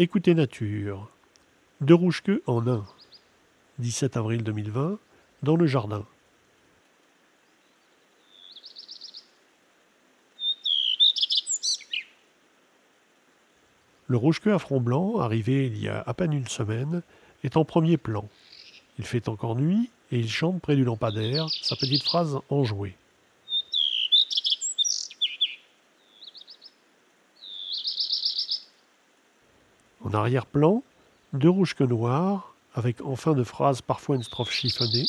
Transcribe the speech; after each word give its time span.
Écoutez 0.00 0.34
Nature. 0.34 1.08
Deux 1.80 1.94
rouges 1.94 2.20
queues 2.20 2.42
en 2.48 2.66
un. 2.66 2.84
17 3.78 4.16
avril 4.16 4.42
2020, 4.42 4.98
dans 5.44 5.54
le 5.54 5.68
jardin. 5.68 6.04
Le 14.08 14.16
rouge-queue 14.16 14.52
à 14.52 14.58
front 14.58 14.80
blanc, 14.80 15.20
arrivé 15.20 15.66
il 15.66 15.78
y 15.78 15.88
a 15.88 16.02
à 16.04 16.12
peine 16.12 16.32
une 16.32 16.48
semaine, 16.48 17.02
est 17.44 17.56
en 17.56 17.64
premier 17.64 17.96
plan. 17.96 18.28
Il 18.98 19.06
fait 19.06 19.28
encore 19.28 19.54
nuit 19.54 19.90
et 20.10 20.18
il 20.18 20.28
chante 20.28 20.60
près 20.60 20.74
du 20.74 20.82
lampadaire 20.82 21.46
sa 21.62 21.76
petite 21.76 22.02
phrase 22.02 22.40
enjouée. 22.48 22.96
En 30.04 30.12
arrière-plan, 30.12 30.82
deux 31.32 31.48
rouges 31.48 31.74
que 31.74 31.82
noirs, 31.82 32.54
avec 32.74 33.00
en 33.00 33.16
fin 33.16 33.32
de 33.32 33.42
phrase 33.42 33.80
parfois 33.80 34.16
une 34.16 34.22
strophe 34.22 34.50
chiffonnée. 34.50 35.06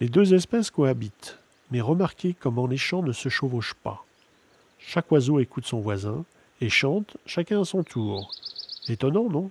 Les 0.00 0.08
deux 0.08 0.34
espèces 0.34 0.70
cohabitent, 0.70 1.38
mais 1.70 1.80
remarquez 1.80 2.34
comment 2.38 2.66
les 2.66 2.76
chants 2.76 3.02
ne 3.02 3.12
se 3.12 3.28
chevauchent 3.28 3.74
pas. 3.74 4.04
Chaque 4.78 5.10
oiseau 5.10 5.40
écoute 5.40 5.66
son 5.66 5.80
voisin 5.80 6.24
et 6.60 6.68
chante 6.68 7.16
chacun 7.24 7.62
à 7.62 7.64
son 7.64 7.82
tour. 7.82 8.30
Étonnant, 8.88 9.28
non? 9.28 9.50